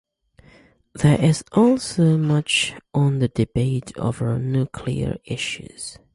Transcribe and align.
There 0.95 1.23
is 1.23 1.43
also 1.51 2.17
much 2.17 2.73
on 2.91 3.19
the 3.19 3.27
debate 3.27 3.95
over 3.97 4.39
nuclear 4.39 5.17
issues. 5.25 5.99